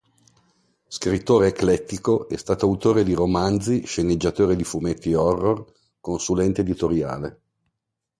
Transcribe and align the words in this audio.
Scrittore 0.87 1.49
eclettico, 1.49 2.27
è 2.27 2.35
stato 2.35 2.65
autore 2.65 3.03
di 3.03 3.13
romanzi, 3.13 3.85
sceneggiatore 3.85 4.55
di 4.55 4.63
fumetti 4.63 5.13
horror, 5.13 5.71
consulente 5.99 6.61
editoriale. 6.61 7.41